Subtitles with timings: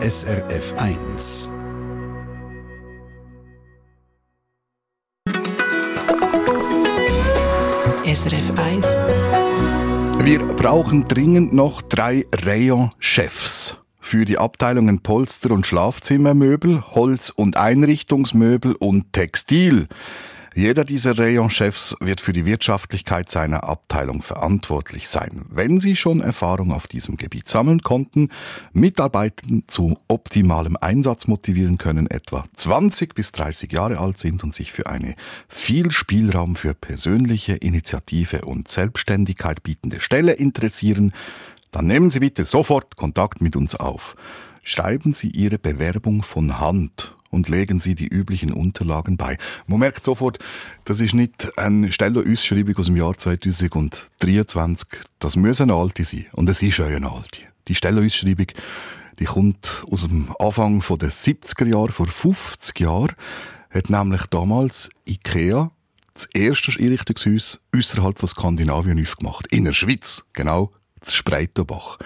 [0.00, 1.52] SRF 1.
[8.04, 8.86] SRF 1.
[10.24, 18.76] Wir brauchen dringend noch drei Rayon-Chefs für die Abteilungen Polster- und Schlafzimmermöbel, Holz- und Einrichtungsmöbel
[18.76, 19.88] und Textil.
[20.58, 25.46] Jeder dieser Rayon-Chefs wird für die Wirtschaftlichkeit seiner Abteilung verantwortlich sein.
[25.48, 28.30] Wenn Sie schon Erfahrung auf diesem Gebiet sammeln konnten,
[28.72, 34.72] Mitarbeiter zu optimalem Einsatz motivieren können, etwa 20 bis 30 Jahre alt sind und sich
[34.72, 35.14] für eine
[35.46, 41.12] viel Spielraum für persönliche Initiative und Selbstständigkeit bietende Stelle interessieren,
[41.70, 44.16] dann nehmen Sie bitte sofort Kontakt mit uns auf.
[44.64, 49.38] Schreiben Sie Ihre Bewerbung von Hand und legen Sie die üblichen Unterlagen bei.
[49.66, 50.38] Man merkt sofort,
[50.84, 54.88] das ist nicht eine Stellenausschreibung aus dem Jahr 2023.
[55.18, 56.26] Das muss eine alte sein.
[56.32, 57.40] Und es ist auch eine alte.
[57.68, 58.46] Die Stellenausschreibung,
[59.18, 63.14] die kommt aus dem Anfang der 70er Jahre, vor 50 Jahren,
[63.70, 65.70] hat nämlich damals IKEA
[66.14, 69.46] das erste Einrichtungshaus außerhalb von Skandinavien aufgemacht.
[69.48, 71.98] In der Schweiz, genau, das Spreitenbach.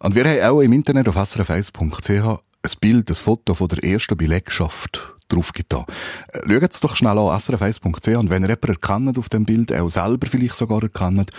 [0.00, 4.16] Und wir haben auch im Internet auf srf1.ch ein Bild, ein Foto von der ersten
[4.16, 5.84] Belegschaft draufgetan.
[6.32, 9.74] Äh, Schaut es doch schnell an srf1.ch und wenn ihr jemanden erkennt auf dem Bild,
[9.74, 11.30] auch selber vielleicht sogar erkennt,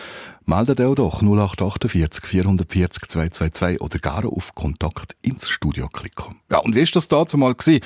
[0.45, 6.35] meldet auch doch 0848 440 222 oder gerne auf Kontakt ins Studio klicken.
[6.51, 7.83] Ja, und wie ist das dazu mal gewesen?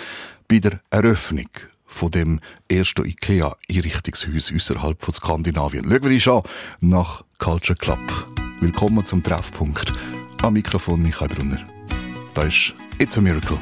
[0.47, 1.49] Bei der Eröffnung
[1.85, 5.85] von dem ersten IKEA-Einrichtungshaus außerhalb von Skandinavien.
[5.85, 6.43] Schauen wir uns an
[6.81, 7.99] nach Culture Club.
[8.59, 9.93] Willkommen zum Treffpunkt.
[10.41, 11.82] Am Mikrofon Michael Brunner.
[12.99, 13.59] It's a Miracle.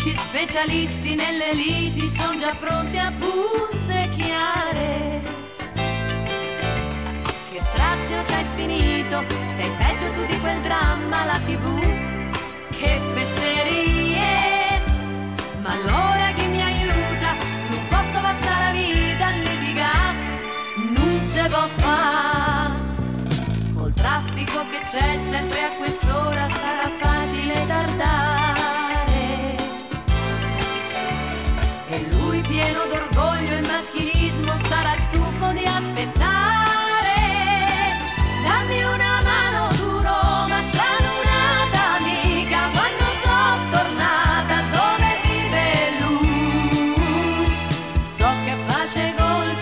[0.00, 5.20] Gli amici specialisti nelle liti sono già pronti a punzecchiare.
[7.50, 11.82] Che strazio ci hai sfinito, sei peggio tu di quel dramma, la tv.
[12.70, 14.80] Che fesserie,
[15.60, 17.34] ma allora chi mi aiuta?
[17.68, 20.40] Non posso passare la vita a litigare,
[20.96, 22.72] non se può fare.
[23.74, 28.39] Col traffico che c'è sempre a quest'ora sarà facile tardare.
[32.60, 37.18] Pieno d'orgoglio e maschilismo sarà stufo di aspettare.
[38.44, 45.66] Dammi una mano tu Roma, stralunata amica, quando sono tornata dove vive
[46.00, 47.46] lui.
[48.02, 49.56] So che pace col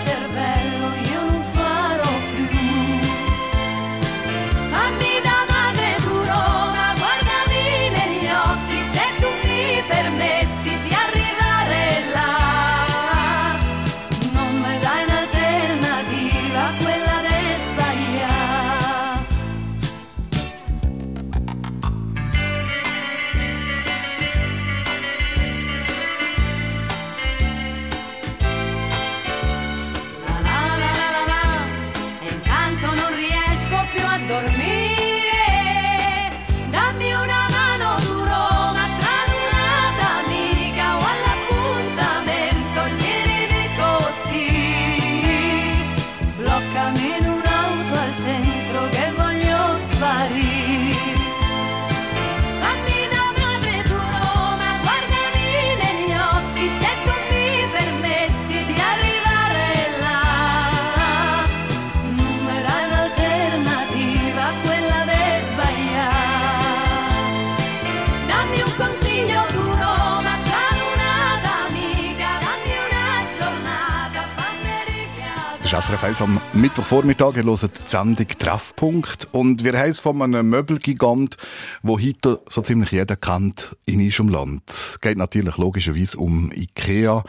[75.81, 77.37] SRF 1 am Mittwochvormittag.
[77.37, 79.29] Ihr hört die Sendung Treffpunkt.
[79.31, 81.37] Und wir es von einem Möbelgigant,
[81.83, 84.99] wo heute so ziemlich jeder kennt, in unserem Land.
[85.03, 87.23] Geht natürlich logischerweise um Ikea.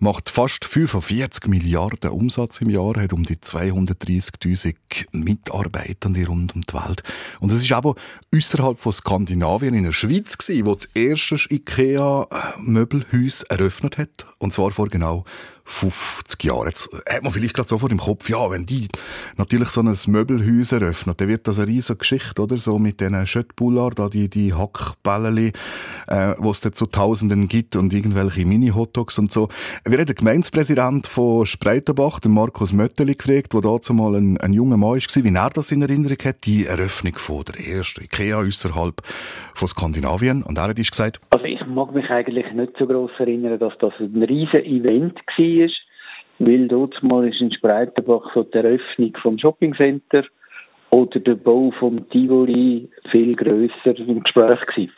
[0.00, 4.74] Macht fast 45 Milliarden Umsatz im Jahr, hat um die 230.000
[5.12, 7.04] Mitarbeitende rund um die Welt.
[7.38, 7.94] Und es ist aber
[8.34, 14.26] außerhalb von Skandinavien in der Schweiz gewesen, wo das erste Ikea-Möbelhaus eröffnet hat.
[14.38, 15.24] Und zwar vor genau
[15.64, 16.66] 50 Jahren.
[16.66, 18.88] Jetzt hat man vielleicht gerade so vor dem Kopf, ja, wenn die
[19.36, 22.58] natürlich so ein Möbelhaus eröffnen, dann wird das eine riesige Geschichte, oder?
[22.58, 25.52] So mit diesen Schöttbullard, da die, die Hackbälleli,
[26.08, 29.48] äh, wo es dort so Tausenden gibt und irgendwelche Mini-Hotdogs und so.
[29.84, 34.52] Wir haben den Gemeindepräsident von Spreitenbach, den Markus Mötteli, gefragt, der dazu mal ein, ein
[34.52, 38.38] junger Mann war, wie er das in Erinnerung hat, die Eröffnung von der ersten Ikea
[38.38, 39.00] außerhalb
[39.54, 40.42] von Skandinavien.
[40.42, 43.92] Und er hat gesagt, Also ich mag mich eigentlich nicht so groß erinnern, dass das
[43.98, 45.68] ein riesen Event war,
[46.38, 50.24] weil dort mal ist in Spreitenbach so die Eröffnung vom Shoppingcenter
[50.90, 54.92] oder der Bau vom Tivoli viel grösser im Gespräch gewesen.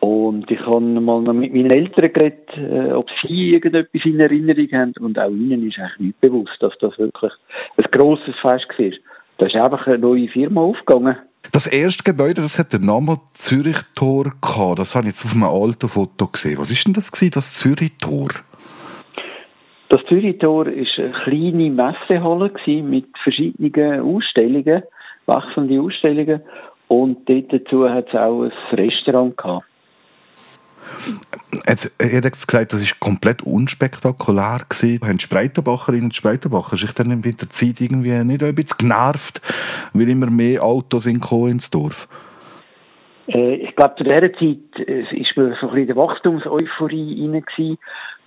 [0.00, 4.68] Und ich habe mal noch mit meinen Eltern geredet, äh, ob sie irgendetwas in Erinnerung
[4.72, 4.94] haben.
[4.98, 7.32] Und auch ihnen ist eigentlich nicht bewusst, dass das wirklich
[7.76, 8.90] ein grosses Fest war.
[9.38, 11.18] Da ist einfach eine neue Firma aufgegangen.
[11.50, 14.78] Das erste Gebäude, das hat den Namen Zürichtor gehabt.
[14.78, 16.58] Das habe ich jetzt auf einem alten Foto gesehen.
[16.58, 18.28] Was ist denn das gewesen, das Zürichtor?
[19.88, 24.82] Das Zürichtor war eine kleine Messehalle mit verschiedenen Ausstellungen,
[25.26, 26.42] wechselnde Ausstellungen.
[26.88, 29.66] Und dort dazu hat es auch ein Restaurant gehabt.
[31.66, 34.58] Jetzt, jetzt gesagt, das ist komplett unspektakulär.
[34.70, 39.40] Haben die Spreitenbacherinnen und Spreitenbacher sich dann in der Zeit irgendwie nicht ein bisschen genervt,
[39.92, 42.08] weil immer mehr Autos gekommen ins Dorf?
[43.28, 47.78] Äh, ich glaube, zu dieser Zeit äh, ist man so ein bisschen in Wachstumseuphorie rein.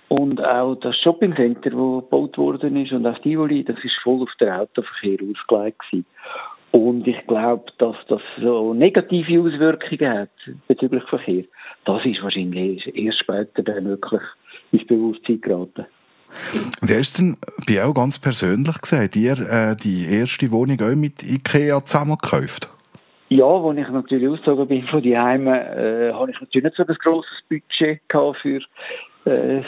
[0.08, 4.30] Und auch das Shoppingcenter, das gebaut worden ist, und auch Tivoli, das ist voll auf
[4.38, 6.06] den Autoverkehr ausgelegt.
[6.70, 10.30] Und ich glaube, dass das so negative Auswirkungen hat
[10.68, 11.44] bezüglich Verkehr.
[11.86, 14.20] Das ist wahrscheinlich erst später dann wirklich
[14.72, 15.86] ins Bewusstsein geraten.
[16.82, 21.22] Wer ist denn bei auch ganz persönlich gesagt, ihr äh, die erste Wohnung auch mit
[21.22, 22.68] Ikea zusammengekauft?
[23.28, 26.84] Ja, als ich natürlich ausgezogen bin von die Heime, äh, habe ich natürlich nicht so
[26.84, 28.60] ein grosses Budget gehabt für
[29.24, 29.62] äh,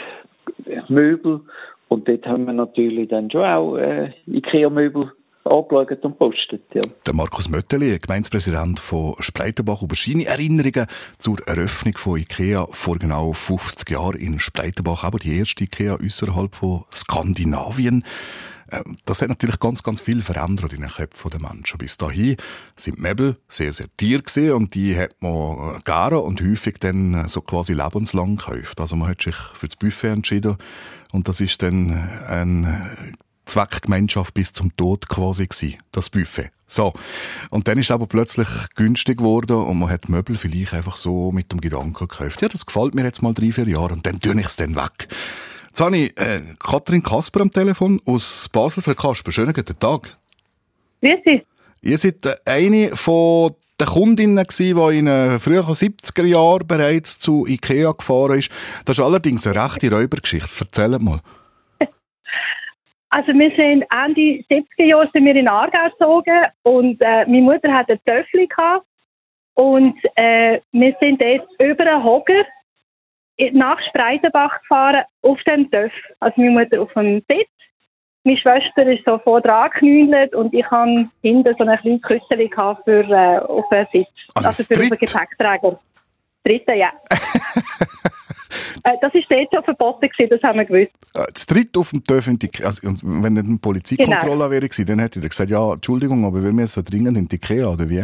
[0.89, 1.41] Möbel.
[1.87, 5.11] Und dort haben wir natürlich dann schon auch äh, Ikea-Möbel
[5.43, 6.63] angeschaut und postet.
[6.73, 6.81] Ja.
[7.05, 13.33] Der Markus Mötteli, Gemeindepräsident von Spreitenbach, über seine Erinnerungen zur Eröffnung von IKEA vor genau
[13.33, 18.03] 50 Jahren in Spreitenbach, aber die erste IKEA außerhalb von Skandinavien.
[18.71, 21.77] Ähm, Das hat natürlich ganz, ganz viel verändert in den Köpfen der Menschen.
[21.77, 22.35] Bis dahin
[22.75, 26.77] sind die Möbel sehr, sehr teuer gewesen und die hat man äh, gerne und häufig
[26.79, 28.79] dann äh, so quasi lebenslang gekauft.
[28.79, 30.57] Also man hat sich für das Buffet entschieden
[31.11, 31.91] und das ist dann
[32.27, 32.89] ein
[33.49, 36.51] Zweckgemeinschaft bis zum Tod quasi gewesen, das Buffet.
[36.67, 36.93] So.
[37.49, 41.31] Und dann ist es aber plötzlich günstig geworden und man hat Möbel vielleicht einfach so
[41.31, 42.41] mit dem Gedanken gekauft.
[42.41, 44.75] Ja, das gefällt mir jetzt mal drei, vier Jahre und dann tue ich es dann
[44.75, 45.07] weg.
[45.67, 48.83] Jetzt habe ich äh, Katrin Kasper am Telefon aus Basel.
[48.83, 50.15] Frau Kasper, schönen guten Tag.
[51.01, 51.41] Grüß Sie.
[51.81, 57.47] Ihr seid äh, eine von den Kundinnen die in den frühen 70er Jahren bereits zu
[57.47, 58.51] Ikea gefahren ist.
[58.85, 60.65] Das ist allerdings eine rechte Räubergeschichte.
[60.65, 61.21] Erzählt mal.
[63.11, 67.71] Also wir sind Ende 70er Jahre sind wir in Aargau gezogen und äh, meine Mutter
[67.73, 68.85] hat ein Töffel gehabt
[69.55, 72.45] und äh, wir sind dort über einen Hocker
[73.37, 75.91] in- nach Spreitenbach gefahren auf dem Töff.
[76.19, 77.49] Also meine Mutter auf dem Sitz,
[78.23, 82.47] meine Schwester ist so vor dran geknüllt und ich habe hinten so ein kleines Küssel
[82.47, 84.89] gehabt für äh, auf den Sitz, Also also, für den?
[84.89, 85.79] Gepäckträger.
[86.43, 86.91] Dritte, ja.
[88.83, 90.91] äh, das ist dort schon verboten gewesen, das haben wir gewusst.
[91.13, 92.03] Äh, Das dritte auf dem
[92.39, 96.43] die also, wenn nicht eine Polizeikontrolle wäre gewesen, dann hätte ich gesagt, ja, Entschuldigung, aber
[96.43, 98.03] wir müssen dringend in die Ikea, oder wie?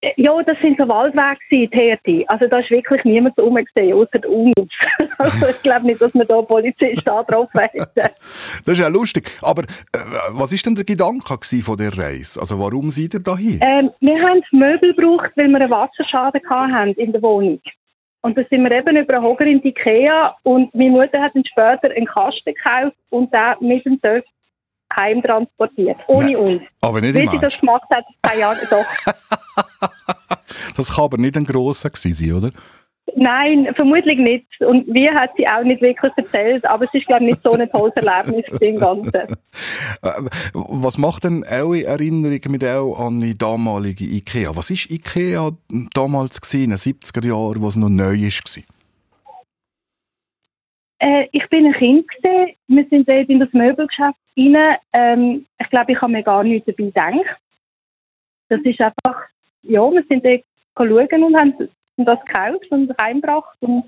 [0.00, 2.30] Äh, Ja, das sind so Waldwege, gewesen, TRT.
[2.30, 4.70] Also da ist wirklich niemand rumgesehen, außer uns.
[5.18, 7.86] also ich glaube nicht, dass wir da Polizisten angetroffen hätten.
[8.64, 9.30] Das ist ja lustig.
[9.42, 9.98] Aber äh,
[10.32, 12.40] was ist denn der Gedanke von der Reise?
[12.40, 13.60] Also warum seid ihr da hier?
[13.62, 17.60] Ähm, wir haben Möbel gebraucht, weil wir einen Wasserschaden hatten in der Wohnung.
[18.28, 21.34] Und da sind wir eben über einen Hocker in die Ikea und meine Mutter hat
[21.34, 24.22] dann später einen Kasten gekauft und den mit dem Töff
[24.94, 25.96] heim transportiert.
[26.08, 26.62] Ohne uns.
[26.82, 28.84] Aber nicht Wie sie das gemacht hat, zwei Jahre doch.
[30.76, 32.50] Das kann aber nicht ein grosser gewesen sein, oder?
[33.16, 34.46] Nein, vermutlich nicht.
[34.60, 37.52] Und wir hat sie auch nicht wirklich erzählt, aber es ist, glaube ich, nicht so
[37.52, 39.12] ein tolles Erlebnis gewesen im Ganzen.
[39.14, 40.10] Äh,
[40.54, 44.54] Was macht denn eure Erinnerung mit auch an die damalige Ikea?
[44.54, 45.50] Was ist Ikea
[45.94, 48.44] damals gewesen, in den 70er Jahren, wo es noch neu ist?
[48.44, 48.66] gewesen?
[50.98, 52.54] Äh, ich bin ein Kind gesehen.
[52.66, 54.76] Wir sind dort in das Möbelgeschäft rein.
[54.92, 57.40] Ähm, ich glaube, ich habe mir gar nichts dabei gedacht.
[58.48, 59.22] Das ist einfach,
[59.62, 60.42] ja, wir sind dort
[60.76, 61.68] schauen und haben
[62.04, 63.56] das gekauft und heimgebracht.
[63.60, 63.84] Und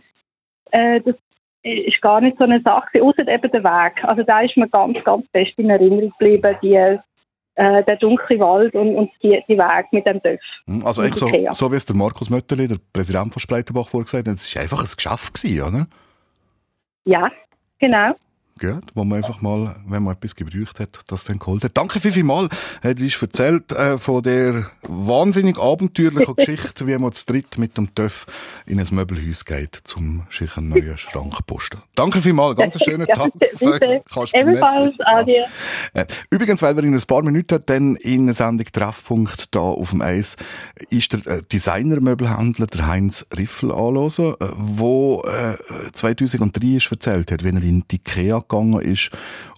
[0.70, 1.14] äh, das
[1.62, 4.04] ist gar nicht so eine Sache, außer eben der Weg.
[4.04, 6.98] Also da ist mir ganz, ganz fest in Erinnerung geblieben, die, äh,
[7.56, 10.40] der dunkle Wald und, und die, die Weg mit dem Dörf.
[10.66, 11.28] Hm, Also eigentlich so,
[11.66, 14.80] so wie es der Markus Mötterli, der Präsident von Spreitenbach, vorgesagt hat, es war einfach
[14.80, 15.86] ein Geschäft, gewesen, oder?
[17.04, 17.30] Ja,
[17.78, 18.14] genau.
[18.60, 21.74] Gut, wo man einfach mal, wenn man etwas gebraucht hat, das dann geholt hat.
[21.78, 22.46] Danke viel, viel mal.
[22.82, 27.94] Hat uns erzählt äh, von der wahnsinnig abenteuerlichen Geschichte, wie man zu dritt mit dem
[27.94, 28.26] Töff
[28.66, 31.78] in ein Möbelhaus geht, zum sich einen neuen Schrank posten.
[31.94, 32.54] Danke viel mal.
[32.54, 33.32] Ganz einen schönen Ja, Tag.
[34.34, 35.42] Ebenfalls, adieu.
[35.94, 39.90] Äh, Übrigens, weil wir in ein paar Minuten dann in der Sendung Treffpunkt da auf
[39.90, 40.36] dem Eis
[40.90, 45.56] ist der äh, Designermöbelhändler der Heinz Riffel äh, wo äh,
[45.94, 49.10] 2003 ist erzählt hat, wenn er in die Ikea gegangen ist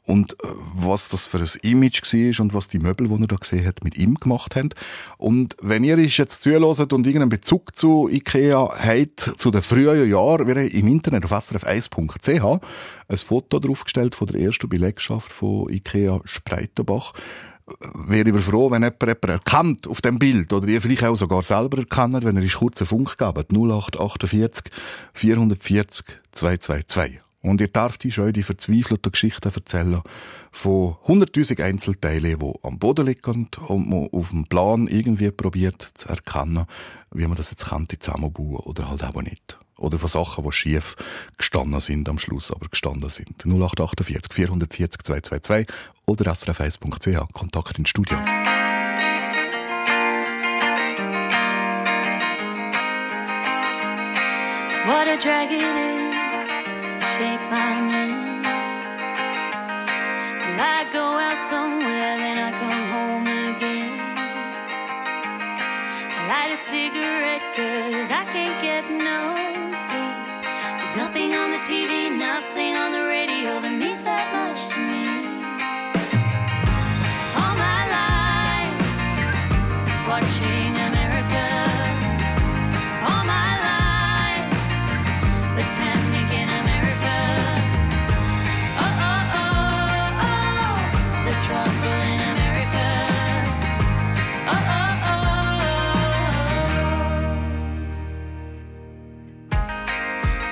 [0.04, 3.36] und äh, was das für ein Image war und was die Möbel, die er da
[3.36, 4.70] gesehen hat, mit ihm gemacht haben.
[5.18, 10.10] Und wenn ihr uns jetzt zuhört und irgendeinen Bezug zu Ikea habt, zu den frühen
[10.10, 12.60] Jahren, wir haben im Internet auf srf1.ch
[13.08, 17.12] ein Foto draufgestellt von der ersten Belegschaft von Ikea Spreitenbach.
[17.94, 21.44] Wäre ich froh, wenn jemand jemanden erkennt auf dem Bild oder ihr vielleicht auch sogar
[21.44, 23.52] selber erkennt, wenn er ist kurzer Funk gebt.
[23.52, 24.64] 0848
[25.14, 27.21] 440 222.
[27.42, 30.00] Und ihr dürft euch die verzweifelten Geschichten erzählen
[30.52, 36.08] von 100.000 Einzelteilen, die am Boden liegen und man auf dem Plan irgendwie probiert zu
[36.08, 36.66] erkennen,
[37.10, 39.58] wie man das jetzt kann, zusammenbauen oder halt auch nicht.
[39.76, 40.94] Oder von Sachen, die schief
[41.36, 43.44] gestanden sind am Schluss, aber gestanden sind.
[43.44, 45.66] 0848 440 222
[46.06, 47.32] oder srf1.ch.
[47.32, 48.16] Kontakt ins Studio.
[54.84, 56.11] What a drag it is.
[57.18, 57.61] 谁把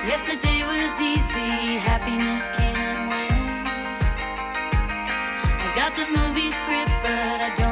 [0.05, 3.31] Yesterday was easy, happiness came and went.
[5.61, 7.70] I got the movie script, but I don't.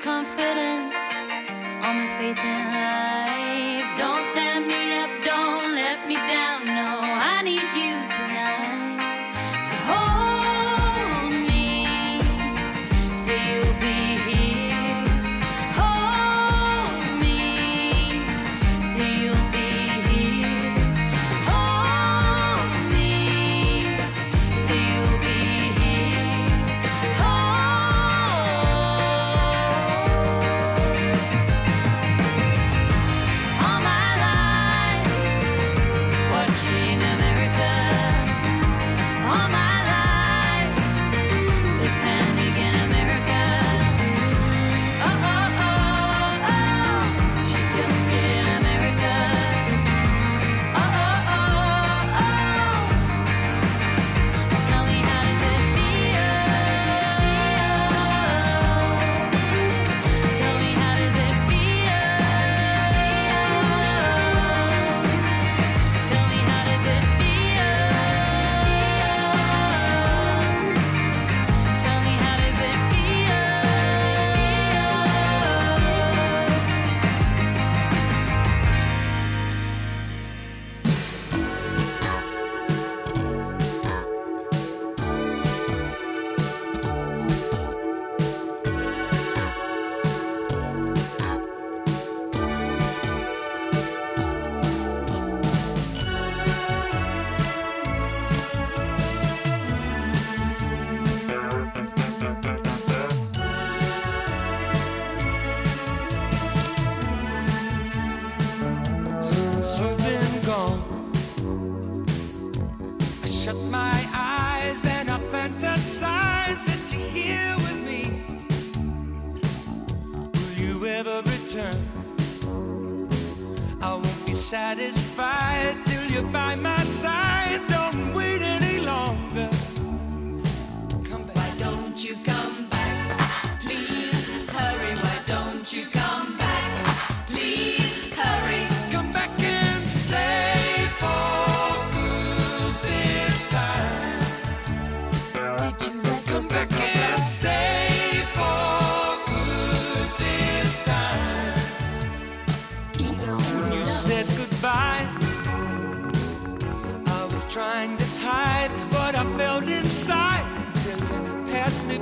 [0.00, 0.33] comfort.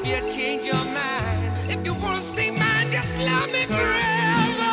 [0.00, 1.52] Have you changed your mind?
[1.68, 4.72] If you wanna stay mine, just love me forever.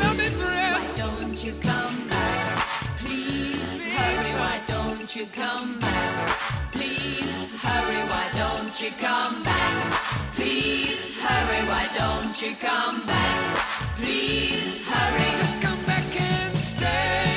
[0.00, 0.80] Love me forever.
[0.80, 2.56] Why don't you come back?
[2.96, 4.32] Please hurry.
[4.40, 6.28] Why don't you come back?
[6.72, 8.02] Please hurry.
[8.08, 9.92] Why don't you come back?
[10.36, 11.68] Please hurry.
[11.68, 13.58] Why don't you come back?
[13.96, 15.36] Please hurry.
[15.36, 17.29] Just come back and stay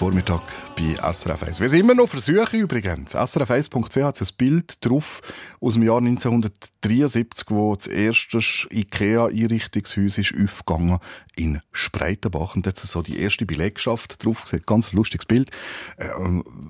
[0.00, 0.49] formiddag.
[0.80, 1.60] Bei SRF 1.
[1.60, 3.12] Wir sind immer noch Versuche übrigens.
[3.12, 5.20] SRF 1.ch hat ein Bild drauf
[5.60, 8.38] aus dem Jahr 1973, wo das erste
[8.70, 10.98] IKEA-Einrichtungshaus ist aufgegangen
[11.36, 12.56] in Spreitenbach.
[12.56, 14.44] Und jetzt so die erste Belegschaft drauf.
[14.46, 15.50] Sieht ganz lustiges Bild.
[15.96, 16.08] Äh,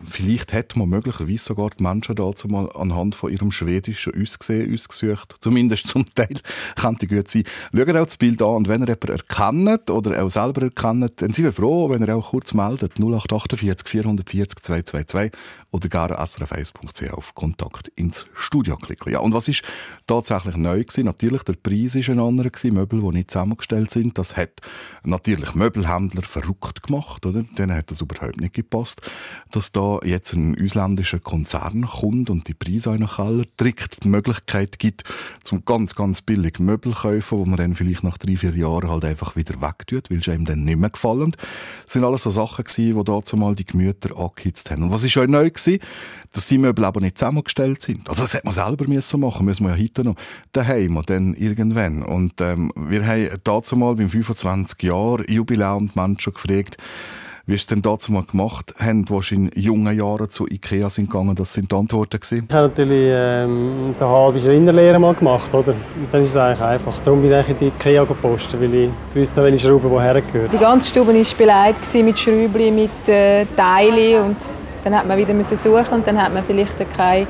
[0.09, 5.37] vielleicht hätte man möglicherweise sogar die Menschen dazu mal anhand von ihrem schwedischen Aussehen ausgesucht.
[5.41, 6.35] Zumindest zum Teil.
[6.77, 7.45] Könnte gut sein.
[7.75, 11.33] Schaut auch das Bild an und wenn ihr jemanden erkennt oder auch selber erkennt, dann
[11.33, 12.99] sind wir froh, wenn ihr auch kurz meldet.
[12.99, 15.31] 0848 440 222
[15.71, 19.13] oder gar srf1.ch auf Kontakt ins Studio klicken.
[19.13, 19.63] Ja, und was ist
[20.07, 21.05] tatsächlich neu gewesen?
[21.05, 22.75] Natürlich, der Preis ist ein anderer gewesen.
[22.75, 24.19] Möbel, die nicht zusammengestellt sind.
[24.19, 24.61] Das hat
[25.05, 27.43] natürlich Möbelhändler verrückt gemacht, oder?
[27.43, 29.03] Denen hat das überhaupt nicht gepasst.
[29.51, 34.79] Dass da jetzt ein ausländischer Konzern kommt und die Preise den Keller trägt, die Möglichkeit
[34.79, 35.05] gibt,
[35.43, 39.05] zum ganz, ganz billig Möbel kaufen, wo man dann vielleicht nach drei, vier Jahren halt
[39.05, 41.33] einfach wieder wegtut, weil es einem dann nicht mehr gefallen.
[41.85, 44.85] Das sind alles so Sachen gewesen, die dazu mal die Gemüter angehitzt haben.
[44.85, 45.81] Und was ist auch neu gewesen?
[46.33, 48.09] Dass die Möbel aber nicht zusammengestellt sind.
[48.09, 50.15] Also das hätte man selber müssen machen, müssen wir ja heute noch.
[50.53, 52.03] Daheim und dann irgendwann.
[52.03, 56.77] Und ähm, wir haben dazu mal beim 25 Jahr Jubiläum die Menschen gefragt,
[57.51, 61.11] wie sie es denn dazu mal gemacht haben, die in jungen Jahren zu Ikea sind
[61.11, 61.35] gegangen.
[61.35, 62.47] Das sind die Antworten gewesen.
[62.49, 65.73] Ich habe natürlich ähm, so eine halbe Schreinerlehre mal gemacht, oder?
[65.73, 67.01] Und dann ist es eigentlich einfach.
[67.01, 70.53] Darum bin ich in die Ikea gepostet, weil ich wusste, welche Schraube woher gehört.
[70.53, 74.37] Die ganze Stube war beleidigt gewesen mit Schräubchen, mit äh, Teilen und
[74.85, 77.27] dann hat man wieder müssen suchen und dann hat man vielleicht keine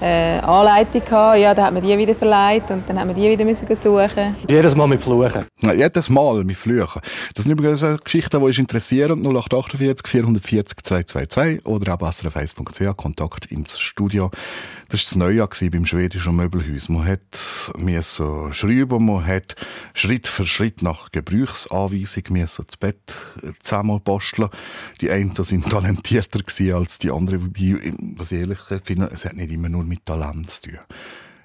[0.00, 1.38] äh, Anleitung gehabt.
[1.38, 4.36] Ja, dann hat man die wieder verleiht und dann hat man die wieder müssen suchen.
[4.48, 5.46] Jedes Mal mit Fluchen.
[5.62, 7.00] Ja, jedes Mal mit Flüchen.
[7.34, 9.20] Das sind übrigens so Geschichten, die uns interessieren.
[9.20, 14.30] 0848 440 222 oder auch srf1.ch, Kontakt ins Studio.
[14.88, 16.88] Das war das Neujahr beim schwedischen Möbelhaus.
[16.88, 17.20] Man hat
[18.52, 19.56] schreiben, man hat
[19.94, 24.48] Schritt für Schritt nach Gebrauchsanweisung das Bett äh, zusammenbasteln.
[25.00, 26.40] Die einen sind talentierter
[26.76, 30.50] als die anderen, wobei, was ich ehrlich finde, es hat nicht immer nur mit Talent
[30.50, 30.78] zu tun.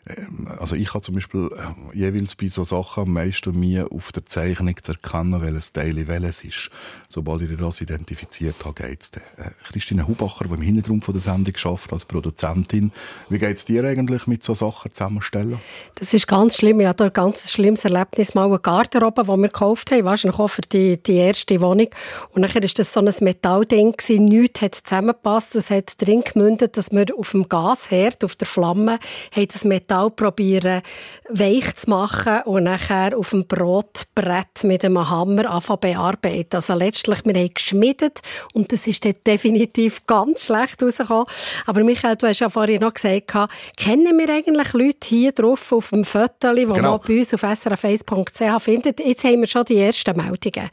[0.07, 4.11] Ähm, also ich habe zum Beispiel äh, jeweils bei so Sachen am meisten Mühe auf
[4.11, 6.69] der Zeichnung zu erkennen, welches Teil welches ist.
[7.07, 9.23] Sobald ich das identifiziert habe, geht's dann.
[9.37, 12.91] Äh, Christine Hubacher, die im Hintergrund von der Sendung schafft als Produzentin,
[13.29, 15.59] wie geht's dir eigentlich mit so Sachen zusammenstellen?
[15.95, 16.79] Das ist ganz schlimm.
[16.79, 20.47] Ich hatte ein ganz schlimmes Erlebnis mal eine Garderobe, die wir gekauft haben, wahrscheinlich auch
[20.47, 21.89] für die, die erste Wohnung.
[22.31, 25.53] Und nachher war das so ein Metallding, nichts hat zusammengepasst.
[25.53, 28.97] Das hat drin gemündet, dass wir auf dem Gasherd, auf der Flamme,
[29.35, 30.81] das Metall probieren
[31.29, 36.55] weich zu machen und nachher auf dem Brotbrett mit einem Hammer anfangen bearbeiten.
[36.55, 38.19] Also letztlich, wir haben geschmiedet
[38.53, 41.25] und das ist dann definitiv ganz schlecht rausgekommen.
[41.65, 43.33] Aber Michael, du hast ja vorhin noch gesagt,
[43.77, 46.97] kennen wir eigentlich Leute hier drauf auf dem Foto, die Genau.
[46.97, 48.99] man bei uns auf srface.ch findet?
[48.99, 50.69] Jetzt haben wir schon die ersten Meldungen.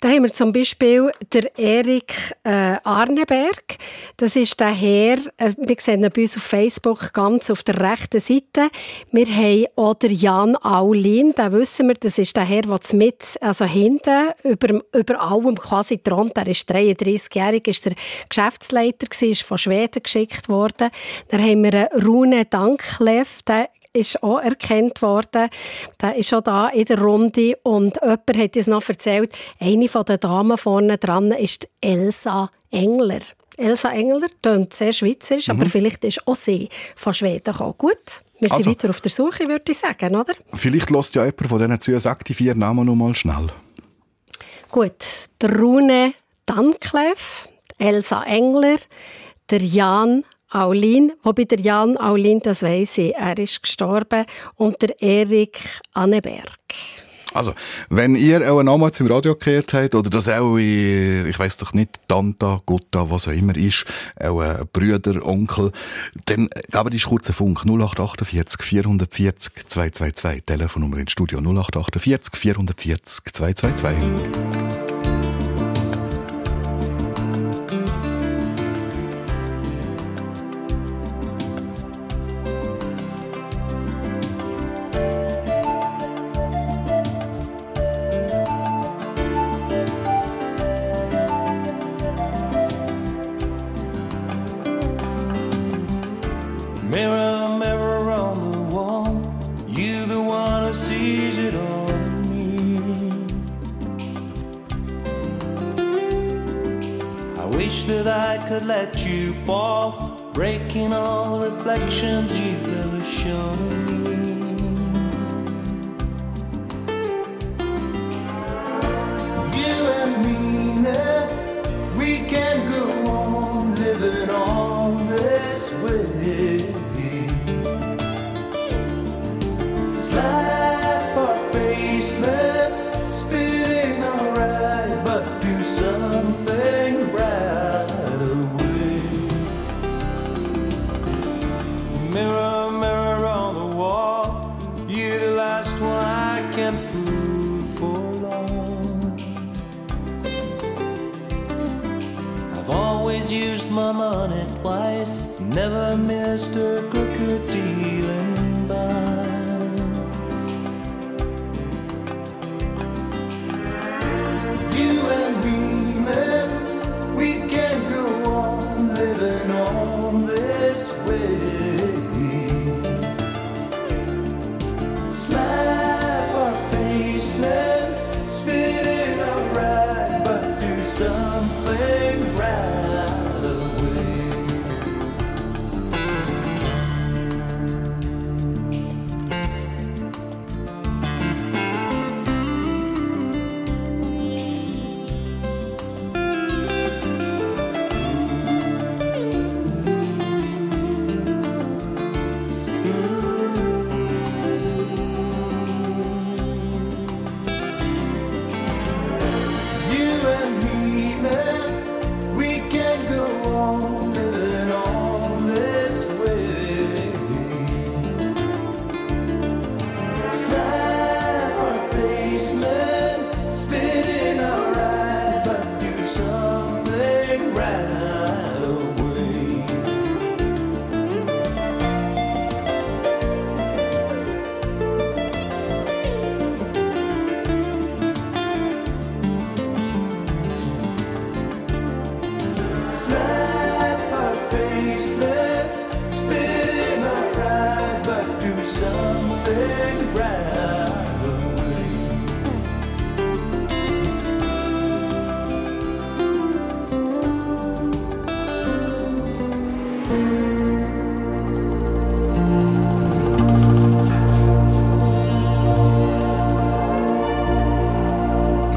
[0.00, 2.12] Da haben wir zum Beispiel der Erik
[2.44, 3.76] äh, Arneberg.
[4.18, 7.80] Das ist der Herr, äh, wir sehen ihn bei uns auf Facebook ganz auf der
[7.80, 8.68] rechten Seite.
[9.10, 13.38] Wir haben auch der Jan Aulin, den wissen wir, das ist der Herr, der mit,
[13.40, 16.36] also hinten, über, über allem quasi thront.
[16.36, 17.94] Er ist 33-jährig, ist der
[18.28, 20.90] Geschäftsleiter gewesen, ist von Schweden geschickt worden.
[21.28, 25.48] Dann haben wir einen Rune Danklev, der ist auch erkannt worden.
[26.00, 30.04] Der ist schon da in der Runde und jemand hat uns noch erzählt, eine von
[30.04, 33.20] den Damen vorne dran ist Elsa Engler.
[33.56, 37.74] Elsa Engler klingt sehr schweizerisch, aber vielleicht ist auch sie von Schweden gekommen.
[37.78, 40.34] Gut, wir sind Also- weiter auf der Suche, würde ich sagen, oder?
[40.52, 43.46] Vielleicht lässt ja jemand von diesen zu, sagt die vier Namen noch mal schnell.
[44.70, 45.04] Gut,
[45.40, 46.12] der Rune
[46.44, 48.76] Danklev, Elsa Engler,
[49.50, 55.00] der Jan Aulin, wobei der Jan Aulin, das weiss ich, er ist gestorben, und der
[55.00, 55.58] Erik
[55.94, 56.50] Anneberg.
[57.36, 57.54] Also,
[57.90, 61.74] wenn ihr auch Namen zum Radio gehört habt, oder das auch, in, ich weiß doch
[61.74, 63.84] nicht, Tanta, Gutta, was auch immer ist,
[64.18, 65.70] auch ein Brüder, Onkel,
[66.24, 70.44] dann gebt uns kurz einen Funk 0848 440 222.
[70.46, 74.95] Telefonnummer ins Studio 0848 440 222.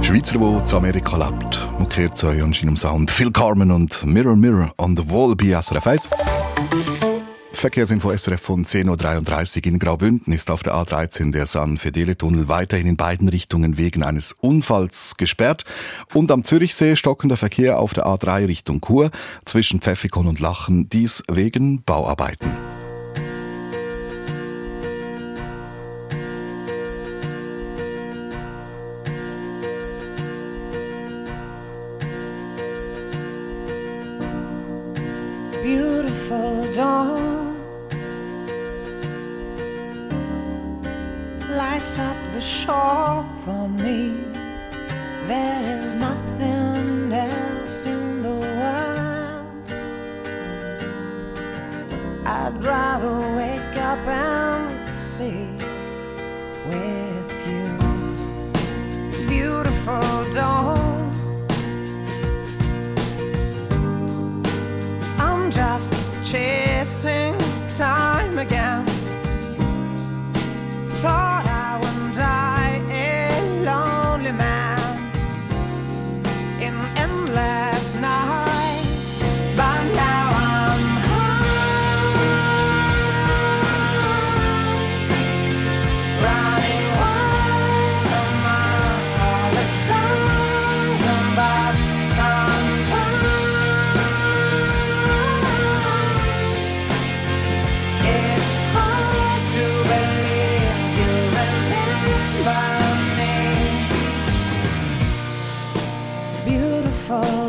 [0.09, 1.67] Schweizer, der zu Amerika lebt.
[1.77, 3.11] Man kehrt zu euch an seinem Sound.
[3.11, 6.09] Phil Carmen und Mirror Mirror on the Wall bei SRF 1.
[7.53, 12.47] Verkehrsinfo SRF von 10.33 Uhr in Graubünden ist auf der A13 der San Fedele Tunnel
[12.47, 15.63] weiterhin in beiden Richtungen wegen eines Unfalls gesperrt.
[16.11, 19.11] Und am Zürichsee stockender Verkehr auf der A3 Richtung Chur
[19.45, 22.49] zwischen Pfeffikon und Lachen, dies wegen Bauarbeiten.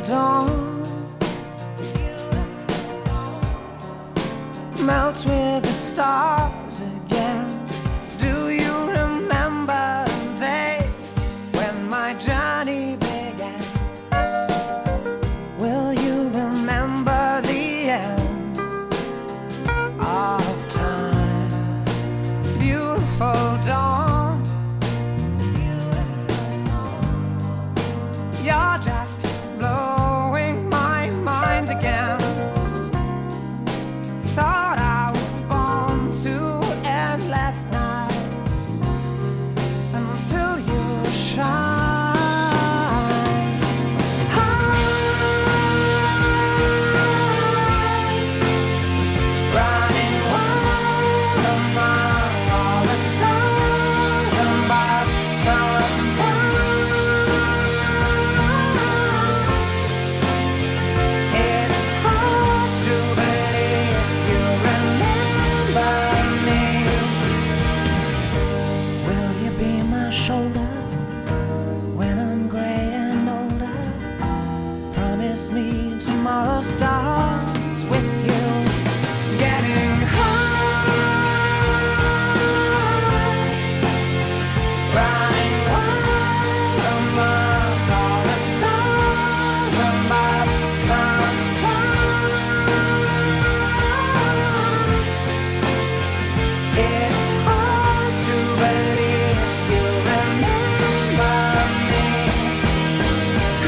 [0.01, 0.40] hold on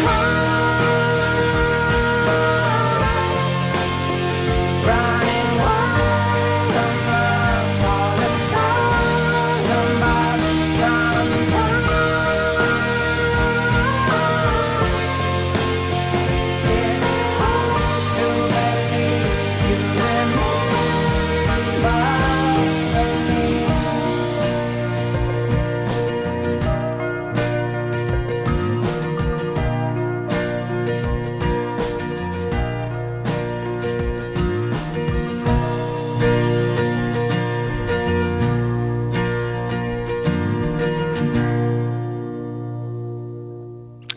[0.04, 0.51] Oh.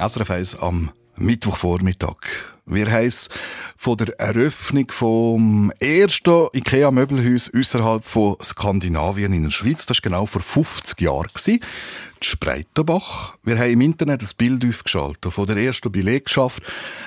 [0.08, 2.18] SRF 1 am Mittwochvormittag.
[2.68, 3.30] Wir es
[3.78, 9.86] von der Eröffnung vom ersten IKEA-Möbelhaus außerhalb von Skandinavien in der Schweiz.
[9.86, 11.28] Das war genau vor 50 Jahren.
[11.46, 11.60] Die
[12.22, 13.36] Spreitenbach.
[13.44, 16.62] Wir haben im Internet ein Bild aufgeschaltet von der ersten Belegschaft.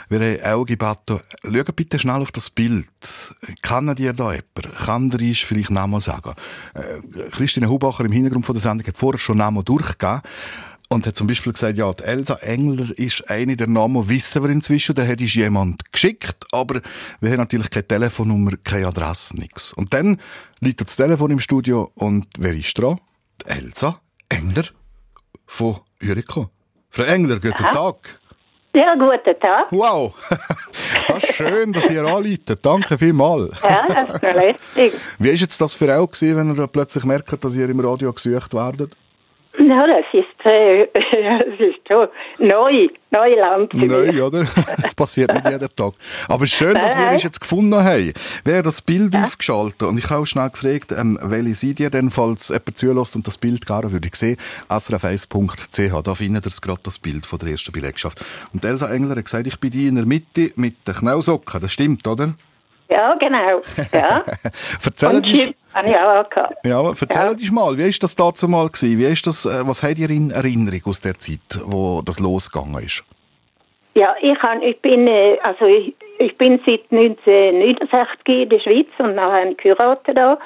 [0.09, 2.89] Wir haben auch gebeten, schaut bitte schnell auf das Bild.
[3.63, 4.79] Kennt ihr da jemanden?
[4.79, 6.35] Kann der ist vielleicht Namen sagen?
[6.75, 10.23] Äh, Christine Hubacher im Hintergrund von der Sendung hat vorher schon Namen durchgegeben.
[10.91, 14.49] Und hat zum Beispiel gesagt, ja, die Elsa Engler ist eine der Namen, wissen wir
[14.49, 16.81] inzwischen, der hat ist jemand geschickt, aber
[17.21, 19.75] wir haben natürlich keine Telefonnummer, keine Adresse, nichts.
[19.75, 20.17] Und dann
[20.61, 22.99] liegt das Telefon im Studio und wer ist dran?
[23.43, 24.65] Die Elsa Engler
[25.47, 26.49] von Jericho.
[26.89, 27.71] Frau Engler, guten Ja.
[27.71, 28.19] Tag.
[28.75, 29.67] Ja, guten Tag.
[29.71, 30.15] Wow,
[31.09, 32.65] das ist schön, dass ihr anleitet.
[32.65, 33.55] Danke vielmals.
[33.63, 35.01] Ja, das ist noch lustig.
[35.19, 38.55] Wie war jetzt das für gewesen, wenn ihr plötzlich merkt, dass ihr im Radio gesucht
[38.55, 38.97] werdet?
[39.59, 42.07] Ja, das ist, äh, das ist so
[42.39, 43.75] neu, Neuland.
[43.75, 44.47] Neu, oder?
[44.81, 45.95] Das passiert nicht jeden Tag.
[46.29, 48.13] Aber es schön, dass wir uns jetzt gefunden haben.
[48.45, 51.91] Wir haben das Bild aufgeschaltet und ich habe auch schnell gefragt, ähm, welche seid ihr
[51.91, 54.37] denn, falls jemand zulässt und das Bild gerne würde sehen,
[54.69, 58.25] srf1.ch, da findet ihr gerade das Bild von der ersten Belegschaft.
[58.53, 61.73] Und Elsa Engler hat gesagt, ich bin die in der Mitte mit den Knausocken, das
[61.73, 62.35] stimmt, oder?
[62.91, 63.61] Ja, genau.
[63.93, 64.25] Ja.
[64.85, 66.67] Erzähl Und uns, Chips habe ich auch gehabt.
[66.67, 68.99] ja, erzähl uns mal, wie ist das dazu mal gewesen?
[68.99, 72.83] Wie ist das, äh, was habt ihr in Erinnerung aus der Zeit, wo das losgegangen
[72.83, 73.05] ist?
[73.95, 78.87] Ja, ich, han, ich bin, äh, also ich, ich bin seit 1969 in der Schweiz
[78.99, 80.39] und nachher geheiratet da.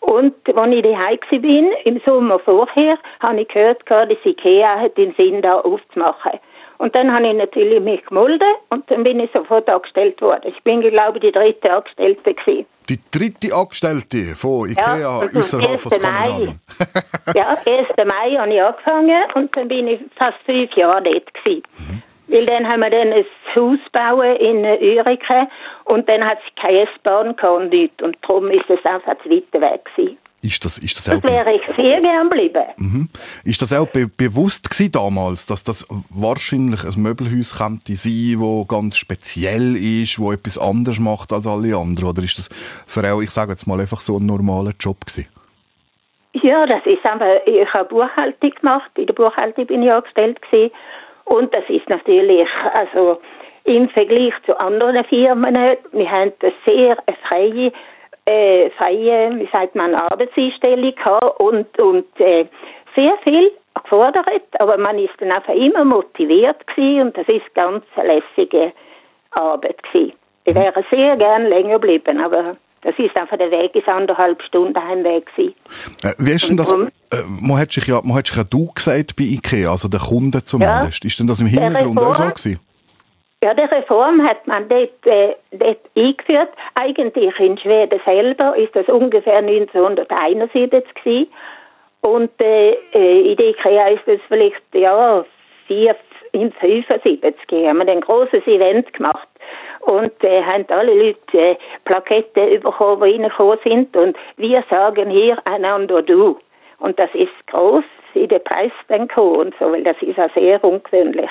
[0.00, 5.14] Und als ich daheim bin, im Sommer vorher, habe ich gehört, dass Ikea hat den
[5.18, 6.40] Sinn, da aufzumachen.
[6.80, 10.44] Und dann habe ich natürlich mich gemeldet und dann bin ich sofort angestellt worden.
[10.44, 12.64] Ich bin, glaube ich, die dritte Angestellte gewesen.
[12.88, 16.02] Die dritte Angestellte von IKEA Ja, außerhalb von 1.
[16.02, 16.08] Mai.
[16.08, 16.60] Skandinavien.
[17.36, 17.88] Ja, 1.
[17.98, 21.62] Mai habe ich angefangen und dann bin ich fast fünf Jahre dort gewesen.
[21.76, 22.02] Mhm.
[22.28, 25.48] Weil dann haben wir dann ein Haus bauen in Ürike
[25.84, 28.02] und dann hat es keine S-Bahn gehabt und nichts.
[28.02, 30.16] Und darum ist es einfach zu weit weg gewesen.
[30.42, 32.64] Ist das, ist das auch, Das wäre ich sehr gern geblieben.
[32.78, 33.08] mhm.
[33.44, 38.64] ist das auch be bewusst gewesen damals, dass das wahrscheinlich ein Möbelhaus könnte sein, wo
[38.64, 42.08] ganz speziell ist, wo etwas anderes macht als alle anderen?
[42.08, 42.48] Oder ist das
[42.86, 45.28] für auch, ich sage jetzt mal, einfach so ein normaler Job gewesen?
[46.32, 50.70] Ja, das ist einfach, ich habe Buchhaltung gemacht, in der Buchhaltung bin ich angestellt gewesen.
[51.24, 53.20] Und das ist natürlich, also
[53.64, 56.96] im Vergleich zu anderen Firmen, wir haben eine sehr
[57.28, 57.72] freie,
[58.30, 62.46] äh, freie, wie sagt man, Arbeitseinstellung gehabt und, und äh,
[62.94, 63.52] sehr viel
[63.82, 64.24] gefordert,
[64.58, 68.72] aber man ist dann einfach immer motiviert gewesen und das ist ganz lässige
[69.32, 70.12] Arbeit gewesen.
[70.44, 74.76] Ich wäre sehr gern länger geblieben, aber das ist einfach der Weg, ist anderthalb Stunden
[74.82, 75.54] Heimweg gewesen.
[76.02, 76.72] Äh, wie ist denn das?
[76.72, 76.86] Äh,
[77.40, 80.42] man hat sich ja, man hat sich ja du gesagt bei IKEA, also der Kunde
[80.42, 81.04] zumindest.
[81.04, 82.60] Ist denn das im Hintergrund auch so gewesen?
[83.42, 86.50] Ja, die Reform hat man dort, äh, dort eingeführt.
[86.78, 91.32] Eigentlich in Schweden selber ist das ungefähr 1971 gewesen.
[92.02, 95.24] Und äh, äh, in der IKEA ist es vielleicht, ja,
[95.66, 95.96] vier,
[96.32, 99.28] in 75 haben wir ein großes Event gemacht.
[99.80, 103.96] Und äh, haben alle Leute äh, Plaketten bekommen, die reingekommen sind.
[103.96, 106.38] Und wir sagen hier einander du.
[106.78, 110.28] Und das ist groß in den Preis dann gekommen und so, weil das ist ja
[110.36, 111.30] sehr ungewöhnlich.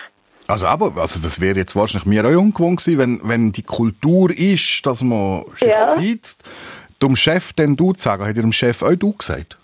[0.49, 4.31] Also aber, also das wäre jetzt wahrscheinlich mir auch ungewohnt gewesen, wenn, wenn die Kultur
[4.31, 5.79] ist, dass man sich Ja.
[5.81, 6.43] sitzt,
[7.03, 9.57] dem Chef dann du zu sagen, hat ihr dem Chef auch du gesagt?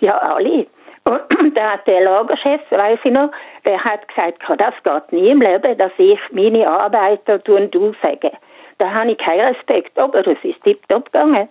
[0.00, 0.66] Ja, alle.
[1.04, 3.30] Und da hat der Lagerchef, weiß ich noch,
[3.66, 8.36] der hat gesagt, das geht nie im Leben, dass ich meine Arbeiter tun du sagen.
[8.78, 11.48] Da habe ich keinen Respekt, aber es ist tiptop gegangen.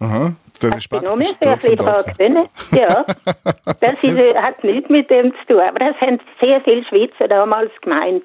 [0.00, 0.32] Aha,
[0.62, 2.48] der Ich Respekt noch ist mehr trotzdem viel da gewinnen.
[2.72, 3.04] Ja,
[3.80, 5.60] das ist, hat nichts mit dem zu tun.
[5.60, 8.24] Aber das haben sehr viele Schweizer damals gemeint.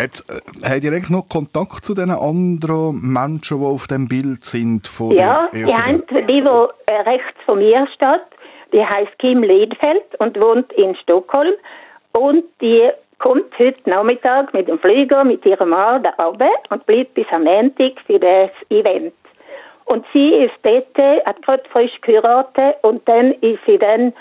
[0.00, 4.44] Jetzt, äh, habt ihr eigentlich noch Kontakt zu den anderen Menschen, die auf dem Bild
[4.44, 8.22] sind von Ja, der die haben, die, die äh, rechts von mir steht,
[8.72, 11.54] die heißt Kim Ledfeld und wohnt in Stockholm.
[12.12, 17.14] Und die kommt heute Nachmittag mit dem Flieger mit ihrem Mann da runter und bleibt
[17.14, 19.14] bis am Montag für das Event.
[19.86, 20.86] Und sie ist dort,
[21.26, 24.12] hat gerade frisch geheiratet und dann ist sie dann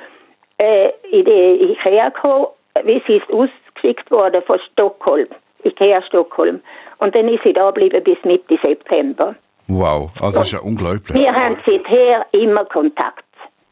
[0.58, 2.48] äh, in die Ikea gekommen,
[2.84, 5.28] wie sie ist ausgeschickt worden von Stockholm,
[5.64, 6.62] Ikea Stockholm.
[7.00, 9.36] Und dann ist sie da geblieben bis Mitte September.
[9.68, 11.14] Wow, also das ist ja unglaublich.
[11.14, 13.24] Wir haben seither immer Kontakt.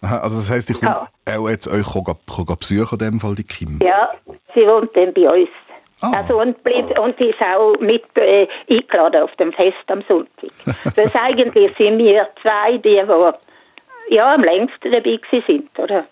[0.01, 1.07] Aha, Also das heisst, ich Ja.
[1.37, 3.79] auch jetzt euch kann, kann besuchen, in dem Fall die Kim.
[3.83, 4.09] Ja,
[4.55, 5.49] sie wohnt dann bei uns.
[6.01, 6.11] Ah.
[6.17, 10.49] Also und, bleibt, und sie ist auch mit äh, eingeladen auf dem Fest am Sonntag.
[10.95, 16.05] das eigentlich sind wir zwei, die, die ja, am längsten dabei sind, oder?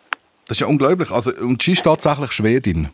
[0.48, 1.12] Das ist ja unglaublich.
[1.12, 2.90] Also, und sie ist tatsächlich Schwedin.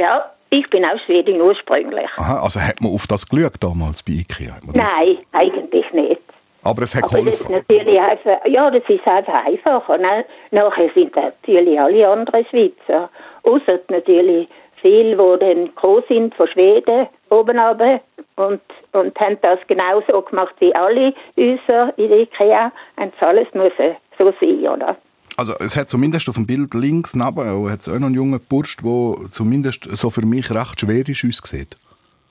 [0.00, 2.08] Ja, ich bin auch Schwedin ursprünglich.
[2.16, 4.54] Aha, also hat man auf das geschaut damals bei IKEA?
[4.64, 6.20] Das- Nein, eigentlich nicht.
[6.64, 7.64] Aber es hat Aber das ist geholfen.
[7.68, 9.98] natürlich einfach, ja, das ist einfach einfacher.
[9.98, 10.24] Ne?
[10.52, 13.10] Nachher sind natürlich alle anderen Schweizer.
[13.42, 14.48] Außer natürlich
[14.82, 18.00] viele, die dann gekommen sind von Schweden oben runter
[18.36, 18.60] und,
[18.92, 22.72] und haben das genauso gemacht wie alle Häuser in der IKEA.
[22.98, 24.96] Haben es alles müssen so sein, oder?
[25.36, 28.76] Also es hat zumindest auf dem Bild links neben hat's auch noch einen jungen Bursch,
[28.76, 31.76] der zumindest so für mich recht schwedisch aussieht.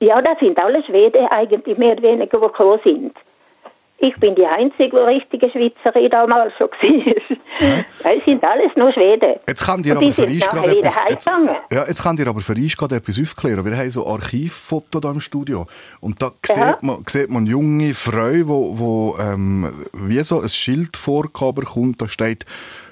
[0.00, 3.12] Ja, das sind alle Schweden eigentlich mehr oder weniger, die gekommen sind.
[4.04, 7.84] Ich bin die einzige die richtige Schweizerin damals schon war.
[8.12, 9.38] Es sind alles nur Schweden.
[9.46, 11.26] Jetzt kann dir aber für uns gerade etwas, jetzt,
[11.70, 13.64] ja, jetzt kann dir aber für uns gerade etwas aufklären.
[13.64, 15.66] Wir haben so Archivfoto da im Studio.
[16.00, 16.54] Und da Ja.
[16.72, 22.02] sieht, man, sieht man junge Frau, wo, wo ähm, wie so ein Schild vorgekommen kommt,
[22.02, 22.44] da steht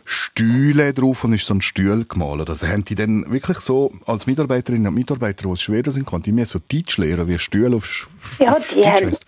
[0.04, 2.48] Stühle drauf und ist so ein Stuhl gemalt.
[2.48, 6.24] Also haben die dann wirklich so, als Mitarbeiterinnen und Mitarbeiter, die aus Schweden sind, konnten
[6.26, 8.06] die mir so Deutsch lernen, wie Stühle auf, Sch-
[8.38, 9.26] Ja, die Deutsch haben, heisst.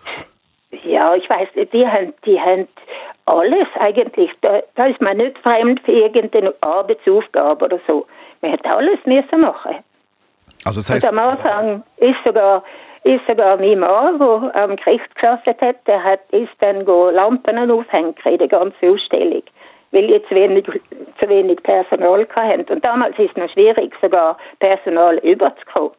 [0.85, 2.67] Ja, ich weiß nicht, die haben, die haben
[3.27, 4.31] alles eigentlich.
[4.41, 8.07] Da, da ist man nicht fremd für irgendeine Arbeitsaufgabe oder so.
[8.41, 9.77] Man hat alles müssen machen.
[10.65, 12.65] Also das Und heisst, am Anfang ist sogar,
[13.05, 17.71] ist sogar mein Mann, der am Gericht gearbeitet hat, der hat, ist dann go Lampen
[17.71, 19.43] aufhängen in der ganzen Ausstellung,
[19.91, 20.65] weil die zu wenig,
[21.21, 22.73] zu wenig Personal hatten.
[22.73, 25.93] Und damals ist es noch schwierig, sogar Personal überzukommen.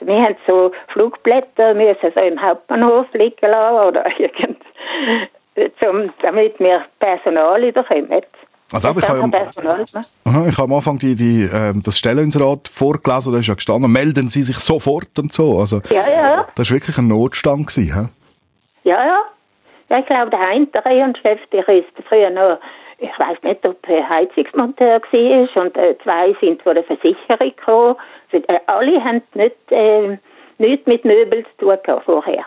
[0.00, 4.58] Wir haben so Flugblätter müssen so im Hauptbahnhof liegen lassen oder irgend,
[5.82, 8.22] zum, damit wir Personal überkommen.
[8.72, 9.36] Also, aber ich habe-.
[10.24, 13.90] Aha, Ich habe am Anfang die, die, ähm, das Stellungsrat vorgelesen, da ist ja gestanden,
[13.90, 15.58] melden Sie sich sofort und so.
[15.58, 16.46] Also, Ja, ja.
[16.54, 17.66] das war wirklich ein Notstand.
[17.66, 18.08] Gewesen, hä?
[18.88, 19.22] Ja, ja.
[19.90, 20.68] Ja, ich glaube, der eine
[21.20, 22.58] Chef, der ist früher noch,
[22.98, 27.96] ich weiß nicht, ob er Heizungsmonteur war und äh, zwei sind von der Versicherung gekommen.
[28.32, 30.18] Äh, alle haben nicht, äh,
[30.58, 32.44] nichts mit Möbeln zu tun gehabt vorher.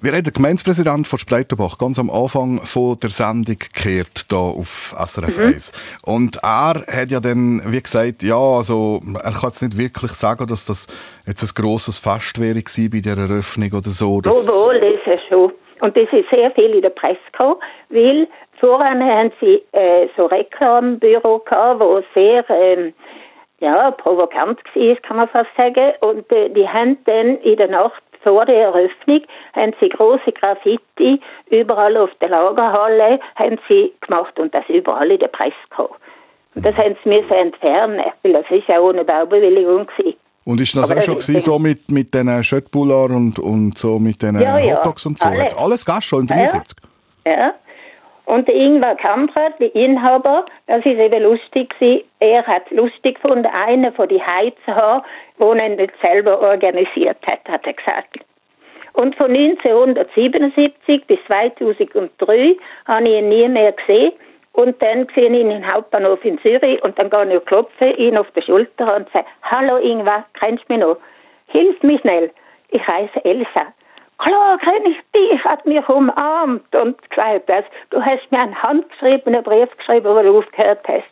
[0.00, 4.94] Wir haben den Gemeindepräsident von Spreitenbach ganz am Anfang von der Sendung gekehrt, da auf
[4.98, 5.44] SRF Mhm.
[5.46, 5.72] 1.
[6.04, 10.46] Und er hat ja dann, wie gesagt, ja, also, er kann jetzt nicht wirklich sagen,
[10.46, 10.88] dass das
[11.26, 14.20] jetzt ein grosses Fest wäre bei der Eröffnung oder so.
[14.20, 15.52] Das, Wohl, das ist schon.
[15.80, 17.56] Und das ist sehr viel in der Presse gekommen,
[17.88, 18.28] weil
[18.60, 22.92] vorher haben sie äh, so Reklambüro gehabt, wo sehr ähm,
[23.62, 25.92] ja, provokant war, kann man fast sagen.
[26.04, 29.22] Und äh, die haben dann in der Nacht vor der Eröffnung
[29.54, 35.18] haben sie große Graffiti überall auf der Lagerhalle haben sie gemacht und das überall in
[35.18, 35.94] der Presse gekommen.
[36.54, 40.18] Und das haben sie müssen entfernen, weil das ist ja ohne Baubewilligung gewesen.
[40.44, 43.98] Und ist das Aber auch schon gewesen, so mit, mit den Schöttbullar und, und so
[43.98, 45.28] mit den Ja, Hotdogs und so?
[45.28, 45.40] alles.
[45.40, 46.46] Jetzt alles Gast schon im Ja, ja.
[46.46, 46.78] 73?
[47.26, 47.54] Ja.
[48.24, 52.04] Und der Ingwer Kamprad, der Inhaber, das ist eben lustig gewesen.
[52.20, 55.04] Er hat lustig gefunden, einen von die Heizer,
[55.38, 58.18] wo er nicht selber organisiert hat, hat er gesagt.
[58.94, 62.56] Und von 1977 bis 2003
[62.86, 64.12] habe ich ihn nie mehr gesehen.
[64.52, 68.18] Und dann sehe ich ihn im Hauptbahnhof in Zürich und dann gehe ich klopfen, ihn
[68.18, 70.98] auf die Schulter und sage, hallo Ingwer, kennst du mich noch?
[71.48, 72.30] Hilf mir schnell.
[72.68, 73.72] Ich heiße Elsa.
[74.18, 79.68] Klar, ich dich, hat mich umarmt und gesagt, dass du hast mir einen handgeschriebenen Brief
[79.76, 81.04] geschrieben, wo du aufgehört hast.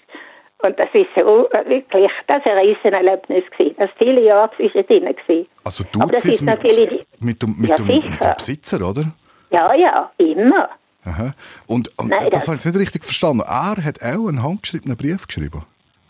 [0.63, 3.75] Und das ist so, wirklich, das war ein Riesenerlebnis gewesen.
[3.79, 5.47] Das war viele Jahre zwischendrin gewesen.
[5.65, 9.05] Also du das ist mit, natürlich, mit, dem, mit, Ja, dem, mit dem Besitzer, oder?
[9.51, 10.69] ja, ja, immer.
[11.07, 11.33] Aha.
[11.67, 13.41] Und, und Nein, das das- habe ich nicht richtig verstanden.
[13.41, 15.65] Er hat auch einen handgeschriebenen Brief geschrieben.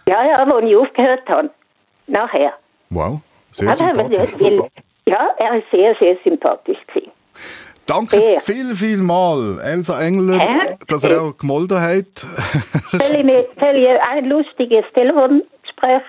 [0.09, 1.51] Ja, ja, wo ich aufgehört habe.
[2.09, 2.53] Nachher.
[2.91, 3.21] Wow,
[3.53, 4.35] sehr Aber sympathisch.
[4.41, 4.69] weil-
[5.07, 7.11] Ja, er ist sehr, sehr sympathisch gewesen.
[7.91, 8.41] Danke Sehr.
[8.41, 10.77] viel, viel mal, Elsa Engler, Hä?
[10.87, 12.21] dass ihr auch gemolden habt.
[12.21, 16.03] Soll ich, mir, ein lustiges Telefongespräch,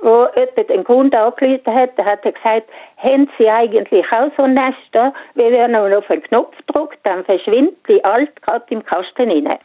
[0.00, 4.46] wo jemand einen Kunde angerufen hat, da hat er gesagt, haben Sie eigentlich auch so
[4.46, 9.30] Nester, wie wenn man auf einen Knopf drückt, dann verschwindet die alt gerade im Kasten
[9.30, 9.58] rein.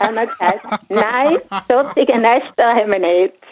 [0.00, 1.38] haben wir gesagt, nein,
[1.68, 3.43] solche Nester haben wir nicht.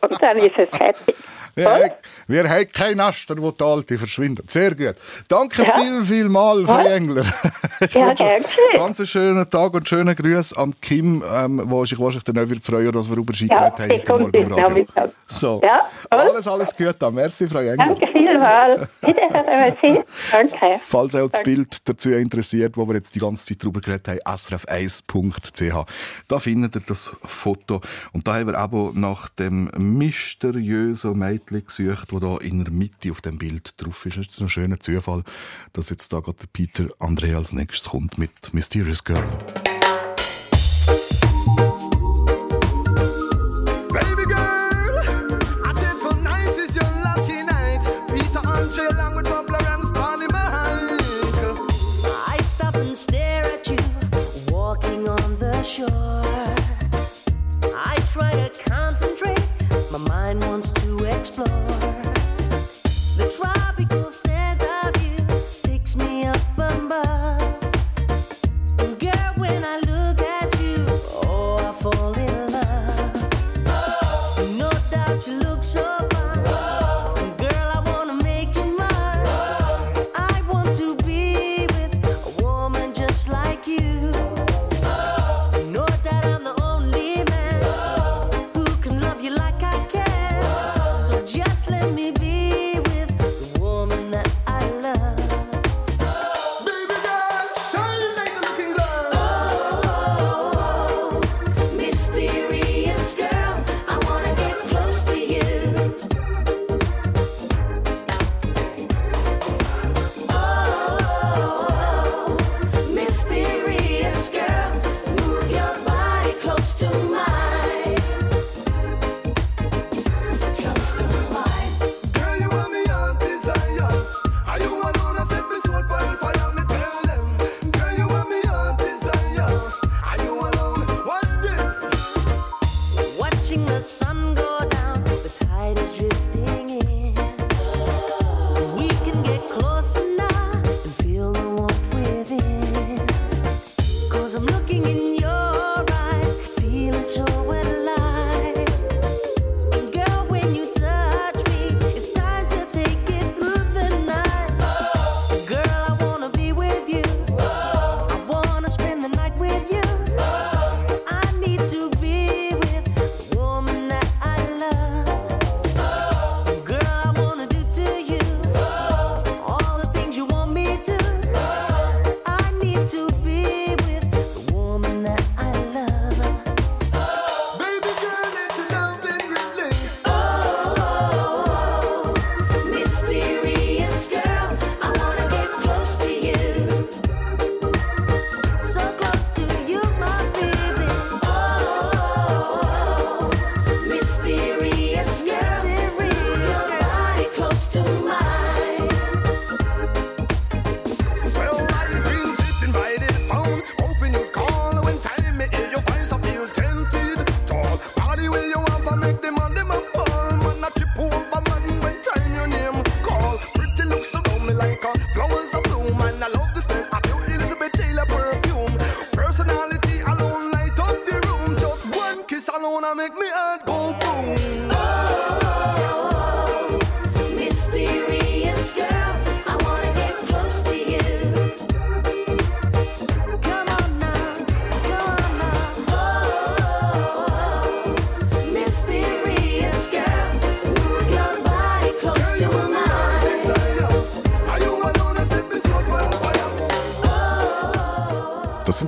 [0.00, 1.16] Und dann ist es fertig.
[1.56, 1.90] Wir, haben-
[2.28, 4.50] wir haben keinen Naster, wo die Alte verschwindet.
[4.50, 4.94] Sehr gut.
[5.26, 5.74] Danke Ja.
[5.80, 6.92] viel, viel mal, Frau Ja.
[6.92, 7.24] Engler.
[7.82, 8.74] Ich Ja, wünsche gern geschehen.
[8.74, 12.62] Ganz einen schönen Tag und schönen Grüß an Kim, ähm, wo sich wahrscheinlich dann auch
[12.62, 14.86] freuen, dass wir über sie Ja, geredet haben heute Morgen im Radio.
[15.28, 15.60] So.
[15.64, 16.20] Ja, und?
[16.20, 17.10] Alles, alles Gute.
[17.10, 17.76] Merci, Frau Engler.
[17.78, 18.82] Danke vielmals.
[19.00, 20.04] Wiederhören.
[20.30, 20.80] Danke.
[20.84, 21.42] Falls euch das.
[21.42, 25.86] Bild dazu interessiert, wo wir jetzt die ganze Zeit drüber geredet haben, srf1.ch.
[26.28, 27.80] Da findet ihr das Foto.
[28.12, 33.10] Und da haben wir aber nach dem mysteriösen Mädchen gesucht, wo da in der Mitte
[33.10, 34.16] auf dem Bild drauf ist.
[34.16, 35.24] Es ist ein schöner Zufall,
[35.72, 39.26] dass jetzt da gerade Peter André als nächstes kommt mit Mysterious Girl.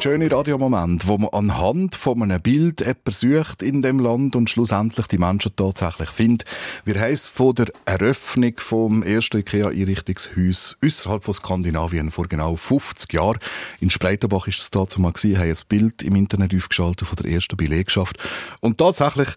[0.03, 5.07] Schöne Radiomomente, wo man anhand von einem Bild jemanden sucht in dem Land und schlussendlich
[5.07, 6.49] die Menschen tatsächlich findet.
[6.85, 13.39] Wir haben von der Eröffnung vom ersten IKEA-Einrichtungshaus außerhalb von Skandinavien vor genau 50 Jahren.
[13.79, 17.31] In Spreitenbach ist es dazu mal gewesen, haben ein Bild im Internet aufgeschaltet von der
[17.31, 18.19] ersten Belegschaft.
[18.61, 19.29] Und tatsächlich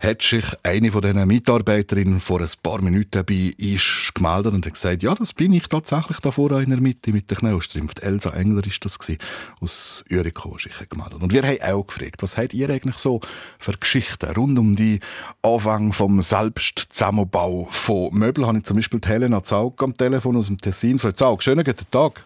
[0.00, 4.72] hat sich eine von diesen Mitarbeiterinnen vor ein paar Minuten bei uns gemeldet und hat
[4.72, 7.92] gesagt, ja, das bin ich tatsächlich da vorne in der Mitte mit der Knaustrümpf.
[8.00, 9.20] Elsa Engler ist das gewesen,
[9.60, 11.22] aus Üriko sich gemeldet.
[11.22, 13.20] Und wir haben auch gefragt, was habt ihr eigentlich so
[13.58, 15.00] für Geschichten rund um die
[15.42, 18.46] Anfang vom Selbstzusammenbau von Möbeln?
[18.46, 20.98] Habe ich zum Beispiel die Helena Zaug am Telefon aus dem Tessin.
[20.98, 22.24] Frau Zaug, schönen guten Tag.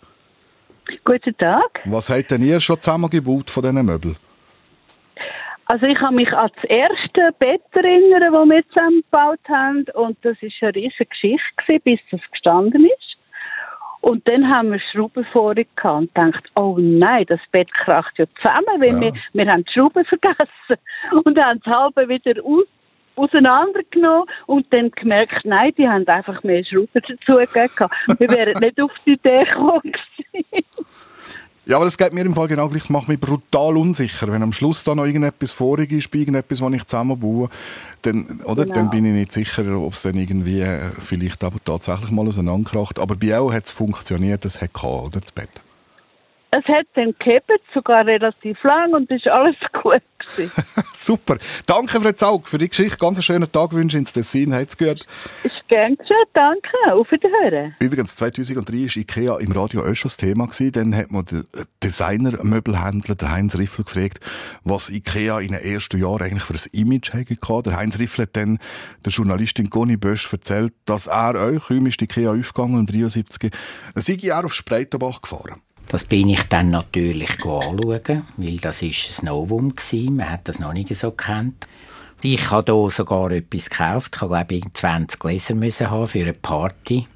[1.04, 1.80] Guten Tag.
[1.84, 4.16] Was habt denn ihr schon zusammengebaut von diesen Möbeln?
[5.70, 10.16] Also ich kann mich an das erste Bett erinnern, das wir zusammen gebaut haben und
[10.22, 13.07] das war eine riesige Geschichte, bis das gestanden ist.
[14.00, 18.26] Und dann haben wir Schrauben vorher gehabt und gedacht, oh nein, das Bett kracht ja
[18.36, 20.76] zusammen, weil wir, wir haben die Schrauben vergessen
[21.24, 22.64] und haben es halb wieder aus,
[23.16, 27.90] auseinandergenommen und dann gemerkt, nein, die haben einfach mehr Schrauben dazugegeben.
[28.18, 29.92] Wir wären nicht auf die Idee gekommen.
[31.68, 32.84] Ja, aber das geht mir im Fall genau gleich.
[32.84, 34.32] Das macht mich brutal unsicher.
[34.32, 37.50] Wenn am Schluss da noch irgendetwas vorig ist, irgendetwas, was ich zusammenbaue,
[38.00, 38.64] dann, oder?
[38.64, 38.74] Genau.
[38.74, 42.98] dann bin ich nicht sicher, ob es dann irgendwie äh, vielleicht aber tatsächlich mal auseinanderkracht.
[42.98, 45.20] Aber bei auch hat es funktioniert, das hat gehabt, oder?
[45.20, 45.50] Das Bett.
[46.50, 50.64] Es hat dann gehebt, sogar relativ lang und ist alles gut gewesen.
[50.94, 51.36] Super.
[51.66, 52.96] Danke, Frau Zaug, für die Geschichte.
[52.96, 54.54] Ganz einen schönen Tag wünsche ich ins Tessin.
[54.54, 55.06] Hat's gut.
[55.44, 56.92] Ist gern geschehen, danke.
[56.92, 57.76] Auf Wiederhören.
[57.80, 60.46] Übrigens, 2003 war IKEA im Radio auch schon das Thema.
[60.46, 60.72] Gewesen.
[60.72, 61.44] Dann hat man den
[61.84, 64.20] Designer-Möbelhändler, der Heinz Riffel, gefragt,
[64.64, 67.70] was IKEA in den ersten Jahren eigentlich für ein Image hatte.
[67.70, 68.58] Der Heinz Riffel hat dann
[69.04, 73.52] der Journalistin Conny Bösch erzählt, dass er auch, kaum ist IKEA aufgegangen, im 73,
[73.94, 75.60] dann sei er auf Spreitenbach gefahren.
[75.88, 80.16] Das bin ich dann natürlich anschauen, weil das ist ein Novum gewesen.
[80.16, 81.66] Man hat das noch nicht so gekannt.
[82.22, 84.14] Ich habe hier sogar etwas gekauft.
[84.14, 87.06] Ich glaube ich, 20 Gläser müssen haben für eine Party.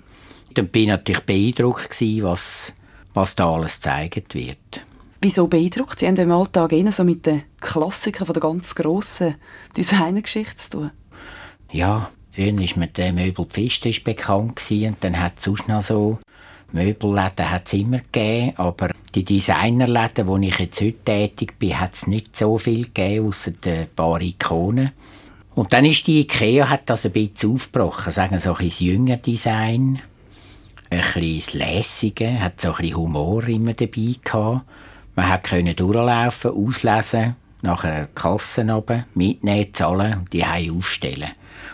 [0.54, 2.72] Dann bin ich natürlich beeindruckt gewesen, was,
[3.12, 4.80] was da alles gezeigt wird.
[5.20, 5.98] Wieso beeindruckt?
[5.98, 9.34] Sie haben im Alltag eher so mit den Klassikern von der ganz grossen
[9.76, 10.90] Designergeschichte zu tun.
[11.70, 15.82] Ja, früher war mir der Möbel Pfistisch bekannt gewesen, und dann hat es sonst noch
[15.82, 16.18] so
[16.72, 22.06] Möbelläden hat's immer gegeben, aber die Designerläden, wo ich jetzt heute tätig bin, hat es
[22.06, 24.92] nicht so viel gegeben, ausser ein paar Ikonen.
[25.54, 28.80] Und dann ist die Ikea hat das ein bisschen aufgebrochen, sagen so ein bisschen das
[28.80, 30.00] jüngere Design,
[30.90, 34.62] ein bisschen Lässige, hat so ein bisschen Humor immer dabei gehabt.
[35.14, 41.30] Man hat können durchlaufen, auslesen, nachher Kassen runter, mitnehmen, zahlen und die aufstellen.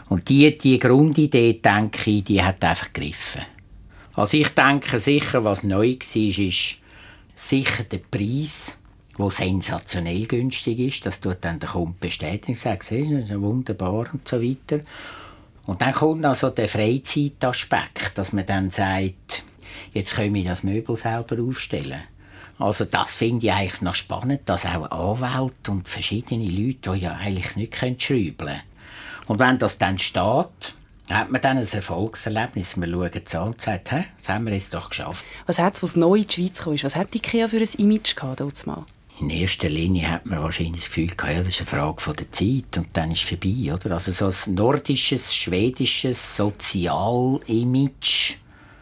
[0.09, 3.43] Und die, die Grundidee, denke ich, die hat einfach gegriffen.
[4.19, 6.79] Also ich denke sicher, was neu war, ist
[7.37, 8.77] sicher der Preis,
[9.16, 11.07] der sensationell günstig ist.
[11.07, 14.81] Das tut dann der Kunde bestätigen, sagt, «Siehst du, das ist wunderbar und so weiter.
[15.66, 19.45] Und dann kommt also der Freizeitaspekt, dass man dann sagt,
[19.93, 22.01] jetzt können wir das Möbel selber aufstellen.
[22.59, 27.12] Also das finde ich eigentlich noch spannend, dass auch Anwälte und verschiedene Leute, die ja
[27.12, 28.61] eigentlich nicht schrauben können.
[29.29, 30.75] Und wenn das dann steht,
[31.11, 32.77] hat man dann ein Erfolgserlebnis.
[32.77, 35.25] Man schaut es an und sagt, Hä, das haben wir jetzt doch geschafft.
[35.47, 36.75] Was hat es, was neu in die Schweiz kam?
[36.83, 38.85] Was hat IKEA für ein Image gehabt, mal?
[39.21, 42.15] In erster Linie hat man wahrscheinlich das Gefühl gehabt, ja, das ist eine Frage von
[42.15, 43.95] der Zeit und dann ist es vorbei, oder?
[43.95, 48.35] Also so ein nordisches, schwedisches Sozial-Image,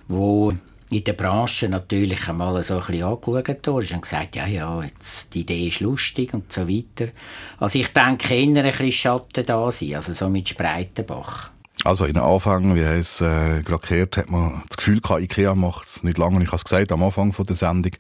[0.09, 0.53] wo
[0.91, 3.27] in der Branche natürlich einmal so ein bisschen angeschaut
[3.67, 7.11] wurde und gesagt, ja, ja, jetzt, die Idee ist lustig und so weiter.
[7.59, 11.51] Also ich denke, eher ein bisschen Schatten da sein, also so mit Spreitenbach.
[11.85, 15.55] Also in den Anfang, wie es äh, gerade gehört, hat man das Gefühl gehabt, Ikea
[15.55, 16.37] macht es nicht lange.
[16.37, 17.93] Und ich habe es gesagt am Anfang von der Sendung.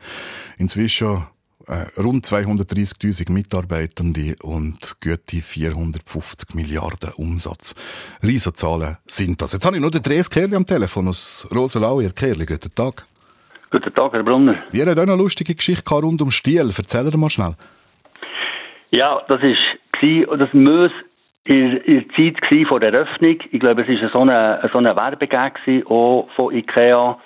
[0.58, 1.24] Inzwischen
[1.68, 7.74] äh, rund 230.000 Mitarbeitende und gute 450 Milliarden Umsatz.
[8.22, 9.52] Riesenzahlen sind das.
[9.52, 12.00] Jetzt habe ich nur den Dres Kerli am Telefon aus Rosenau.
[12.00, 13.06] Herr Kerli, guten Tag.
[13.70, 14.62] Guten Tag, Herr Brunner.
[14.72, 16.70] Ihr habt auch eine lustige Geschichte rund um Stiel.
[16.76, 17.54] Erzähl mal schnell.
[18.90, 20.92] Ja, das war, das muss
[21.46, 23.38] in der Zeit vor der Eröffnung.
[23.50, 27.18] Ich glaube, es war so eine, so eine Werbegag von IKEA,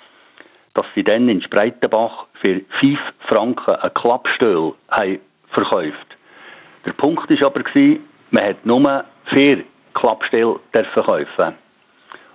[0.73, 5.19] dass sie dann in Spreitenbach für 5 Franken einen Klappstuhl haben
[5.51, 6.17] verkauft.
[6.85, 7.63] Der Punkt war aber,
[8.31, 9.63] man hat nur vier
[9.93, 11.55] Klappstühle kaufen.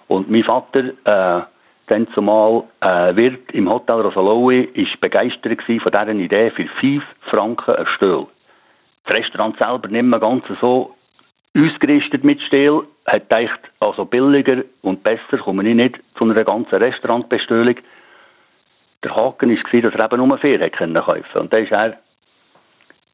[0.09, 1.43] Und mein Vater, äh,
[1.89, 7.74] dann zumal äh, Wirt im Hotel Rosaloui, ist begeistert von dieser Idee für 5 Franken
[7.74, 8.26] einen Stuhl.
[9.05, 10.95] Das Restaurant selber nicht mehr ganz so
[11.57, 16.75] ausgerüstet mit Stil, hat gedacht, also billiger und besser komme ich nicht zu einer ganzen
[16.75, 17.77] Restaurantbestellung.
[19.03, 21.97] Der Haken war, dass er eben nur vier kaufen Und dann ist er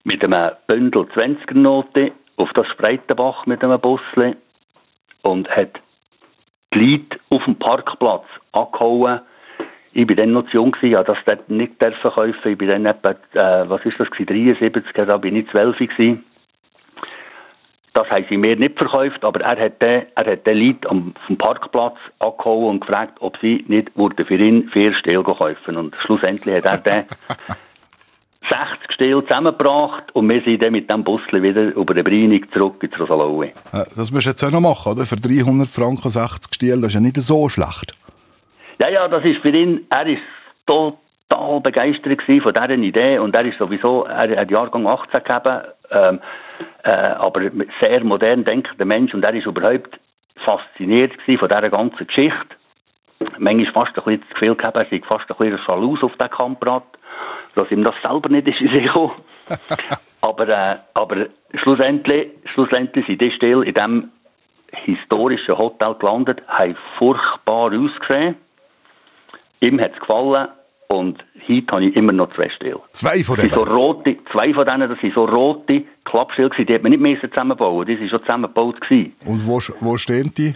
[0.05, 4.35] mit einem Bündel 20er Note auf das Spreitenbach mit einem Busli
[5.23, 5.81] und hat
[6.75, 9.21] die Leute auf dem Parkplatz angehauen.
[9.93, 12.33] Ich war dann noch zu jung, ich durfte das nicht kaufen.
[12.45, 16.25] Ich bin dann etwa, äh, was ist das, gewesen, 73, da bin ich 12 gewesen.
[17.95, 21.15] Das haben sie mir nicht verkauft, aber er hat den, er hat den Leute am
[21.27, 25.77] vom Parkplatz angehauen und gefragt, ob sie nicht würden für ihn vier Stähle kaufen.
[25.77, 27.05] Und schlussendlich hat er den
[28.51, 32.83] 60 Stähle zusammengebracht und wir sind dann mit dem Busli wieder über die Breinig zurück
[32.83, 33.51] ins Rosalaue.
[33.73, 35.05] Das musst du jetzt auch noch machen, oder?
[35.05, 37.95] Für 300 Franken 60 Stiel, das ist ja nicht so schlecht.
[38.81, 40.23] Ja, ja, das ist für ihn, er ist
[40.67, 46.21] total begeistert von dieser Idee und er ist sowieso, er hat Jahrgang 18 gegeben, ähm,
[46.85, 47.51] äh, aber
[47.81, 49.99] sehr modern denkender Mensch und er ist überhaupt
[50.45, 52.57] fasziniert von dieser ganzen Geschichte.
[53.39, 56.31] Manchmal fast ein bisschen das Gefühl gehabt, er sei fast ein bisschen schalus auf den
[56.31, 56.85] Kamprad,
[57.55, 59.13] dass ihm das selber nicht ist in sich gekommen.
[60.21, 61.27] aber, äh, aber
[61.63, 64.11] schlussendlich, schlussendlich sind die still in diesem
[64.73, 68.37] historischen Hotel gelandet, haben furchtbar ausgesehen.
[69.61, 70.49] Ihm hat es gefallen
[70.93, 72.81] und heute habe ich immer noch zwei Stile.
[72.93, 73.55] Zwei von sind denen?
[73.55, 77.01] so rote, zwei von denen, das sind so rote Klappstile gewesen, die hat man nicht
[77.01, 79.15] mehr zusammenbauen die sind schon zusammengebaut gewesen.
[79.27, 80.55] Und wo, wo stehen die?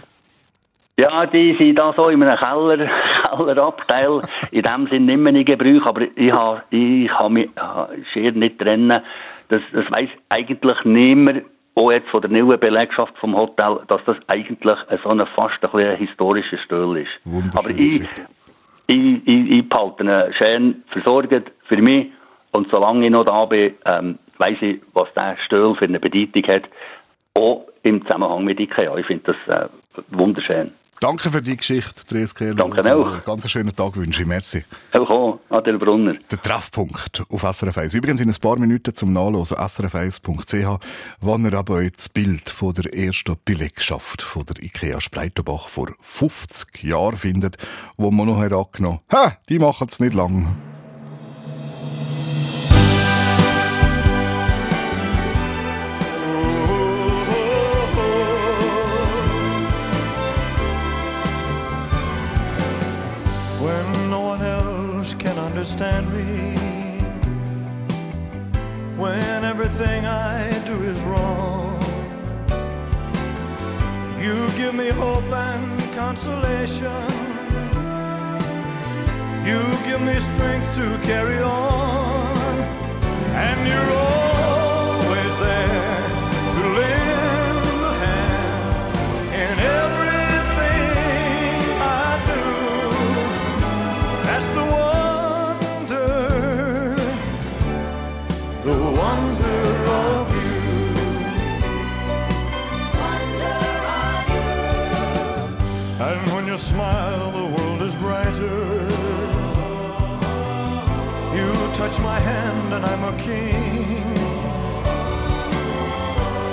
[0.99, 2.89] Ja, die sind da so in einem Keller,
[3.29, 4.21] Kellerabteil,
[4.51, 7.49] in dem Sinn nicht mehr in Gebrauch, aber ich habe, ich habe mich
[8.13, 9.01] schier nicht trennen.
[9.49, 11.43] Das, das weiss eigentlich niemand,
[11.75, 15.69] auch jetzt von der neuen Belegschaft vom Hotel, dass das eigentlich so ein fast ein
[15.71, 17.55] bisschen historischer Stuhl ist.
[17.55, 18.01] Aber ich,
[18.87, 22.07] ich, ich, ich behalte ihn schön versorgt für mich
[22.51, 26.43] und solange ich noch da bin, ähm, weiss ich, was der Stuhl für eine Bedeutung
[26.47, 26.63] hat,
[27.33, 28.95] auch im Zusammenhang mit IKEA.
[28.97, 29.69] Ich finde das äh,
[30.09, 30.71] wunderschön.
[30.99, 32.55] Danke für die Geschichte, Dres Kehler.
[32.55, 33.07] Danke Also, auch.
[33.11, 34.27] einen Ganz schönen Tag wünsche ich.
[34.27, 34.65] Merci.
[34.93, 36.15] Auch, Adel Brunner.
[36.31, 37.93] Der Treffpunkt auf SRF 1.
[37.93, 40.79] Übrigens in ein paar Minuten zum Nachlesen srf1.ch,
[41.21, 45.89] wann ihr aber euch das Bild von der ersten Belegschaft von der IKEA Spreitenbach vor
[46.01, 47.57] 50 Jahren findet,
[47.97, 50.55] wo man noch hat angenommen ha, die machen es nicht lang.
[76.17, 77.03] Consolation.
[79.45, 81.36] You give me strength to carry
[113.07, 114.03] a king.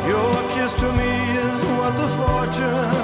[0.07, 1.13] Your kiss to me
[1.47, 3.04] is worth the fortune.